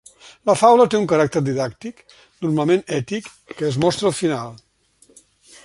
[0.49, 2.01] La faula té un caràcter didàctic
[2.45, 3.29] normalment ètic
[3.61, 4.57] que es mostra al final.